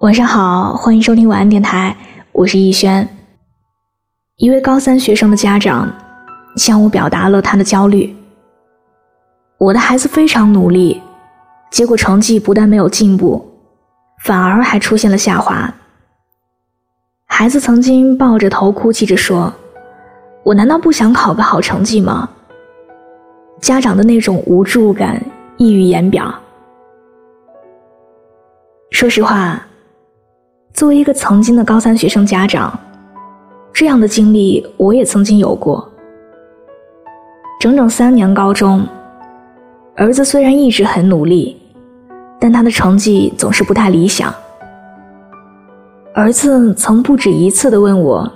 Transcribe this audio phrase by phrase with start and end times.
[0.00, 1.96] 晚上好，欢迎收听晚安电台，
[2.32, 3.08] 我是逸轩。
[4.36, 5.88] 一位高三学生的家长
[6.56, 8.14] 向我表达了他的焦虑。
[9.56, 11.00] 我的孩子非常努力，
[11.70, 13.48] 结果成绩不但没有进步，
[14.24, 15.72] 反而还出现了下滑。
[17.26, 19.50] 孩子曾经抱着头哭泣着说
[20.44, 22.28] ：“我难道不想考个好成绩吗？”
[23.62, 25.24] 家长的那种无助感
[25.56, 26.34] 溢于言表。
[28.90, 29.64] 说实话，
[30.74, 32.76] 作为一个曾经的高三学生家长，
[33.72, 35.88] 这样的经历我也曾经有过。
[37.60, 38.84] 整整三年高中，
[39.94, 41.56] 儿子虽然一直很努力，
[42.40, 44.34] 但他的成绩总是不太理想。
[46.12, 48.28] 儿子曾不止一次的问我：“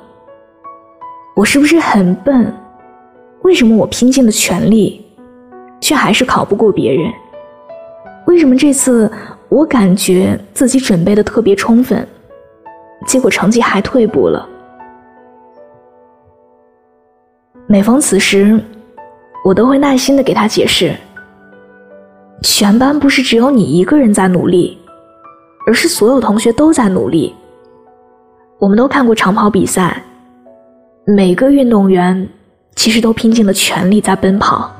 [1.34, 2.54] 我是不是很笨？
[3.42, 5.04] 为什么我拼尽了全力，
[5.80, 7.12] 却还是考不过别人？
[8.26, 9.10] 为什么这次
[9.48, 12.06] 我感觉自己准备的特别充分，
[13.06, 14.48] 结果成绩还退步了？”
[17.66, 18.58] 每逢此时，
[19.44, 20.94] 我都会耐心的给他解释：
[22.42, 24.78] 全班不是只有你一个人在努力，
[25.66, 27.34] 而是所有同学都在努力。
[28.58, 30.02] 我们都看过长跑比赛，
[31.04, 32.26] 每个运动员
[32.74, 34.74] 其实都拼尽了全力在奔跑，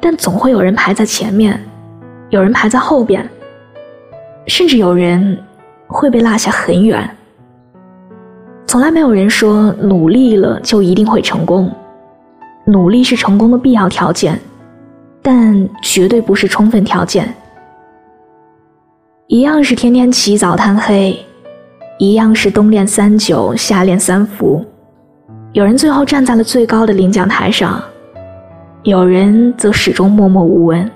[0.00, 1.58] 但总会有人排在前面，
[2.30, 3.26] 有人排在后边，
[4.48, 5.38] 甚至有人
[5.86, 7.08] 会被落下很远。
[8.66, 11.70] 从来没有人说努力了就一定会成功，
[12.66, 14.38] 努力是成功的必要条件，
[15.22, 17.32] 但绝对不是充分条件。
[19.28, 21.18] 一样是天天起早贪黑。
[21.98, 24.62] 一样是冬练三九，夏练三伏。
[25.52, 27.82] 有人最后站在了最高的领奖台上，
[28.82, 30.90] 有人则始终默默无闻。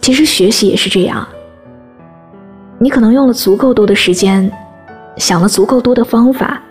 [0.00, 1.26] 其实学习也是这样，
[2.80, 4.50] 你可能用了足够多的时间，
[5.16, 6.62] 想了足够多的方法，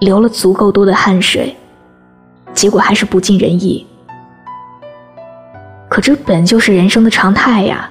[0.00, 1.56] 流了足够多的汗水，
[2.52, 3.86] 结果还是不尽人意。
[5.88, 7.88] 可这本就是人生的常态呀。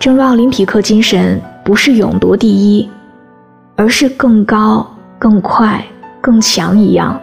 [0.00, 2.90] 正如奥林匹克精神不是勇夺第一，
[3.76, 4.84] 而是更高、
[5.18, 5.84] 更快、
[6.20, 7.18] 更强一样。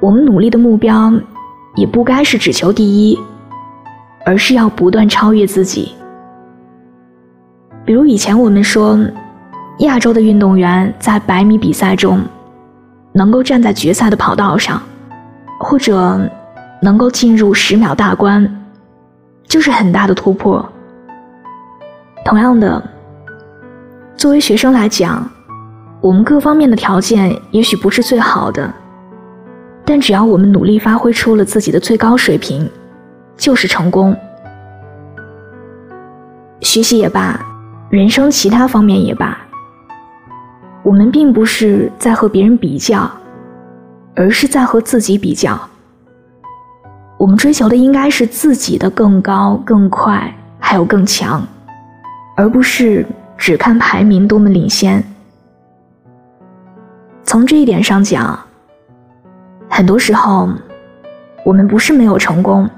[0.00, 1.12] 我们努力的目标
[1.76, 3.18] 也不该是只求第一，
[4.24, 5.92] 而是要不断超越自己。
[7.88, 8.98] 比如以前我们说，
[9.78, 12.20] 亚洲的运动员在百米比赛中
[13.12, 14.78] 能够站在决赛的跑道上，
[15.58, 16.20] 或者
[16.82, 18.46] 能够进入十秒大关，
[19.46, 20.62] 就是很大的突破。
[22.26, 22.82] 同样的，
[24.18, 25.26] 作为学生来讲，
[26.02, 28.70] 我们各方面的条件也许不是最好的，
[29.86, 32.68] 但只要我们努力发挥出了自己的最高水平，
[33.38, 34.14] 就是成功。
[36.60, 37.40] 学习也罢，
[37.90, 39.38] 人生其他方面也罢，
[40.82, 43.10] 我们并不是在和别人比较，
[44.14, 45.58] 而是在和自己比较。
[47.16, 51.42] 我们追求的应该是自己的更高、更快，还有更强。
[52.36, 53.04] 而不是
[53.36, 55.02] 只看排名多么领先。
[57.24, 58.38] 从这一点上讲，
[59.68, 60.48] 很多时候，
[61.42, 62.68] 我们不是没有成功，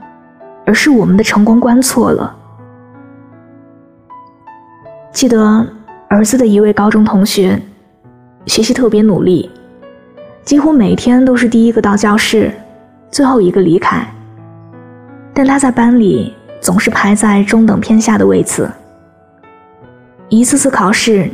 [0.64, 2.36] 而是我们的成功观错了。
[5.12, 5.66] 记得
[6.08, 7.60] 儿子的一位高中同学，
[8.46, 9.50] 学习特别努力，
[10.44, 12.52] 几乎每天都是第一个到教室，
[13.10, 14.06] 最后一个离开。
[15.34, 18.70] 但他在班里总是排在中等偏下的位次。
[20.28, 21.28] 一次次考试，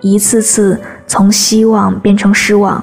[0.00, 2.82] 一次次从希望变成失望。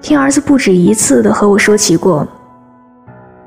[0.00, 2.26] 听儿子不止一次的和我说起过，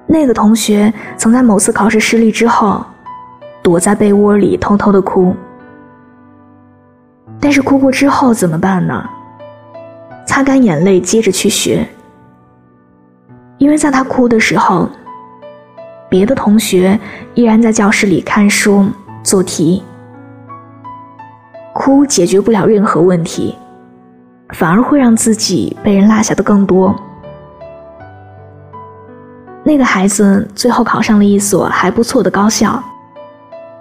[0.07, 2.85] 那个同学曾在某次考试失利之后，
[3.63, 5.35] 躲在被窝里偷偷的哭。
[7.39, 9.09] 但是哭过之后怎么办呢？
[10.27, 11.87] 擦干眼泪，接着去学。
[13.57, 14.87] 因为在他哭的时候，
[16.09, 16.99] 别的同学
[17.33, 18.85] 依然在教室里看书。
[19.23, 19.81] 做题，
[21.73, 23.55] 哭解决不了任何问题，
[24.49, 26.93] 反而会让自己被人落下的更多。
[29.63, 32.83] 那个孩子最后考上了一所还不错的高校，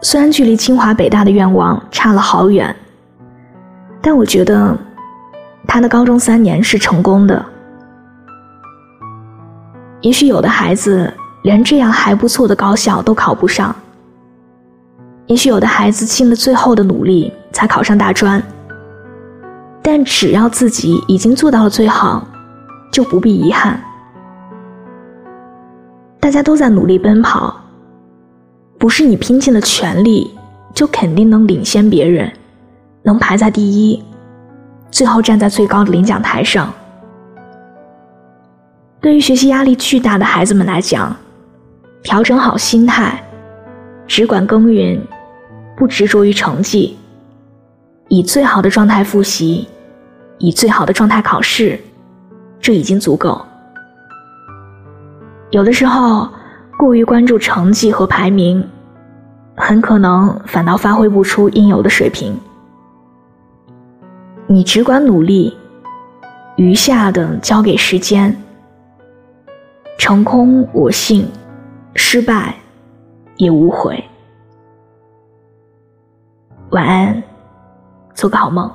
[0.05, 2.75] 虽然距离清华北大的愿望差了好远，
[4.01, 4.77] 但我觉得
[5.67, 7.45] 他的高中三年是成功的。
[10.01, 11.13] 也许有的孩子
[11.45, 13.75] 连这样还不错的高校都考不上。
[15.27, 18.43] 也许有的孩子尽了最后的努力才考上大专，
[19.81, 22.27] 但只要自己已经做到了最好，
[22.91, 23.81] 就不必遗憾。
[26.19, 27.62] 大家都在努力奔跑，
[28.83, 30.29] 不是你拼尽了全力
[30.75, 32.29] 就肯定能领先别人，
[33.05, 34.03] 能排在第一，
[34.91, 36.75] 最后站在最高的领奖台上。
[39.01, 41.15] 对于学习压力巨大的孩子们来讲，
[42.03, 43.23] 调整好心态，
[44.09, 45.01] 只管耕耘，
[45.77, 46.97] 不执着于成绩，
[48.09, 49.69] 以最好的状态复习，
[50.39, 51.79] 以最好的状态考试，
[52.61, 53.41] 这已经足够。
[55.53, 56.29] 有的时候，
[56.83, 58.69] 过于关注成绩和排名，
[59.57, 62.37] 很可能反倒发挥不出应有的水平。
[64.49, 65.57] 你只管努力，
[66.57, 68.37] 余下的交给时间。
[69.97, 71.25] 成空我幸，
[71.95, 72.53] 失败
[73.37, 74.03] 也无悔。
[76.71, 77.23] 晚安，
[78.13, 78.69] 做个好梦。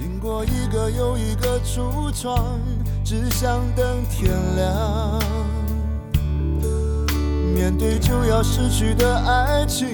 [0.00, 2.58] 经过一个又一个橱窗，
[3.04, 5.20] 只想等天亮。
[7.54, 9.90] 面对就要失去的爱情，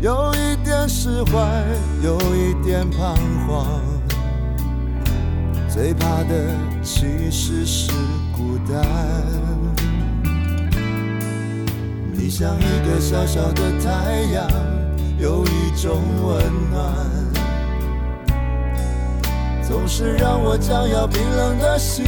[0.00, 1.62] 有一点释怀，
[2.02, 3.14] 有一点彷
[3.46, 3.66] 徨。
[5.68, 6.46] 最怕的
[6.82, 7.92] 其实是
[8.34, 8.82] 孤单。
[12.14, 14.48] 你像一个小小的太阳，
[15.18, 16.80] 有一种温暖，
[19.74, 22.06] 总是让我将要冰冷的心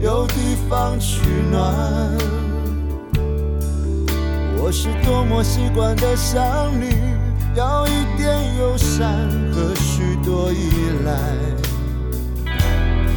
[0.00, 0.34] 有地
[0.70, 1.20] 方取
[1.50, 1.74] 暖。
[4.56, 6.40] 我是多么习惯的想
[6.80, 6.94] 你，
[7.56, 10.70] 要一点友善和许多依
[11.04, 11.12] 赖。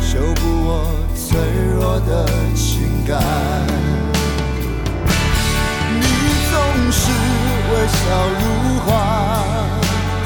[0.01, 1.37] 修补我脆
[1.75, 3.21] 弱的情感。
[6.01, 6.05] 你
[6.49, 6.57] 总
[6.91, 7.11] 是
[7.69, 8.01] 微笑
[8.41, 8.43] 如
[8.79, 8.89] 花，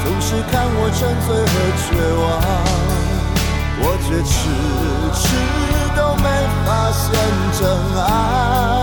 [0.02, 1.52] 总是看我沉醉和
[1.84, 1.88] 绝
[2.22, 2.24] 望，
[4.10, 4.48] 却迟
[5.14, 5.28] 迟
[5.94, 6.24] 都没
[6.66, 7.14] 发现
[7.56, 7.62] 真
[7.96, 8.79] 爱，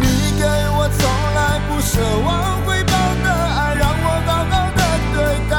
[0.00, 0.04] 你
[0.38, 1.00] 给我从
[1.34, 1.38] 来
[1.68, 1.92] 不奢
[2.24, 2.28] 望
[2.64, 2.92] 回报
[3.22, 4.80] 的爱，让我好好的
[5.14, 5.16] 对
[5.48, 5.52] 待。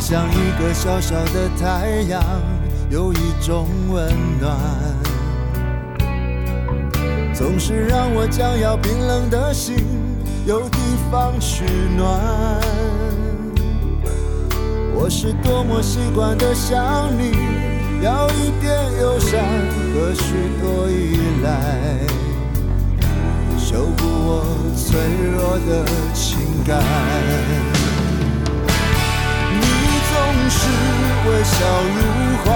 [0.00, 2.22] 像一个小小的太阳，
[2.90, 4.54] 有一种温暖，
[7.32, 9.74] 总是让我将要冰冷的心
[10.46, 10.78] 有地
[11.10, 11.64] 方取
[11.96, 12.20] 暖。
[14.94, 17.32] 我是多么习惯的想你，
[18.02, 19.40] 要一点友善
[19.94, 21.48] 和许多依赖，
[23.58, 24.44] 修补我
[24.76, 25.00] 脆
[25.32, 25.82] 弱的
[26.12, 26.36] 情
[26.66, 26.78] 感。
[29.50, 29.64] 你
[30.10, 30.14] 总
[30.50, 30.60] 是
[31.26, 31.56] 微笑
[31.96, 31.98] 如
[32.44, 32.52] 花，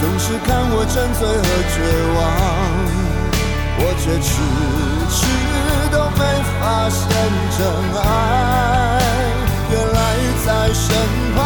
[0.00, 1.76] 总是看我沉醉和绝
[2.16, 2.18] 望，
[3.78, 4.40] 我却迟
[5.10, 5.20] 迟
[6.66, 6.98] 发现
[7.56, 8.04] 真爱，
[9.70, 9.98] 原来
[10.44, 10.84] 在身
[11.36, 11.38] 旁。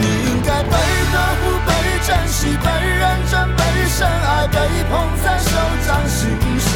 [0.00, 1.70] 你应该被呵护、被
[2.04, 2.66] 珍惜、被
[2.98, 4.58] 认真、被深爱、被
[4.90, 4.92] 捧
[5.22, 5.50] 在手
[5.86, 6.18] 掌心
[6.58, 6.74] 上，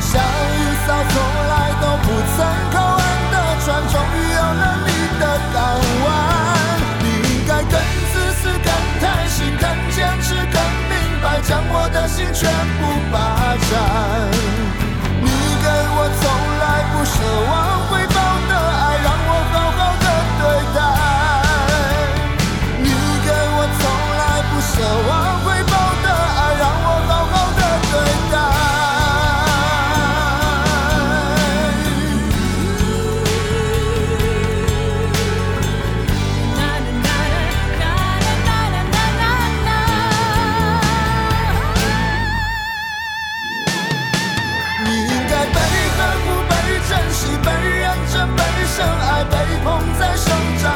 [0.00, 1.14] 像一艘从
[1.46, 2.42] 来都不曾
[2.72, 3.00] 靠岸
[3.30, 3.34] 的。
[3.64, 4.90] 船终于有了你
[5.20, 5.22] 的
[5.54, 5.56] 港
[6.02, 6.04] 湾，
[6.98, 7.78] 你应该更
[8.12, 8.68] 自私、更
[9.00, 10.58] 贪心、更坚持、更
[10.90, 10.92] 明
[11.22, 12.50] 白，将我的心全
[12.80, 13.31] 部霸
[13.62, 14.30] 山。
[15.22, 15.28] 你
[15.62, 16.22] 给我从
[16.58, 17.14] 来不奢
[17.50, 17.81] 望。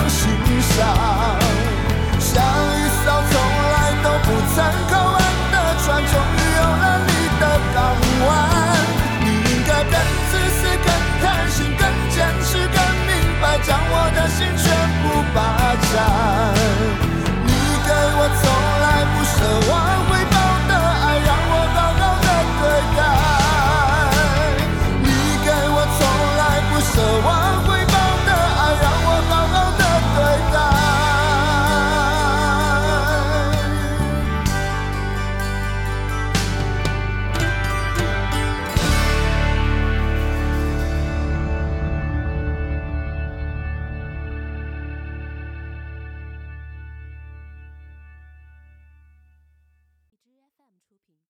[0.09, 1.16] 心上。